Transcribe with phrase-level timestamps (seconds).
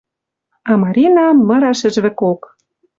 [0.69, 2.41] А Марина мыра шӹжвӹкок.